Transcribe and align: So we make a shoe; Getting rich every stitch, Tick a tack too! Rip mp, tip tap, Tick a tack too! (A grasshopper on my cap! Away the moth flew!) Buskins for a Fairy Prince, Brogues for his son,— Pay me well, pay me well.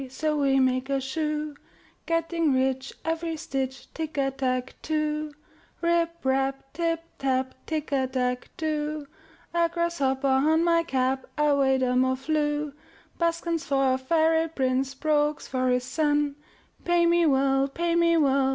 So 0.09 0.35
we 0.41 0.59
make 0.59 0.89
a 0.89 0.99
shoe; 0.99 1.55
Getting 2.07 2.53
rich 2.55 2.91
every 3.05 3.37
stitch, 3.37 3.87
Tick 3.93 4.17
a 4.17 4.31
tack 4.31 4.73
too! 4.81 5.31
Rip 5.79 6.23
mp, 6.23 6.55
tip 6.73 7.03
tap, 7.19 7.53
Tick 7.67 7.91
a 7.91 8.07
tack 8.07 8.49
too! 8.57 9.05
(A 9.53 9.69
grasshopper 9.69 10.25
on 10.25 10.63
my 10.63 10.81
cap! 10.81 11.27
Away 11.37 11.77
the 11.77 11.95
moth 11.95 12.21
flew!) 12.25 12.73
Buskins 13.19 13.63
for 13.65 13.93
a 13.93 13.99
Fairy 13.99 14.47
Prince, 14.47 14.95
Brogues 14.95 15.47
for 15.47 15.69
his 15.69 15.83
son,— 15.83 16.35
Pay 16.83 17.05
me 17.05 17.27
well, 17.27 17.67
pay 17.67 17.93
me 17.93 18.17
well. 18.17 18.49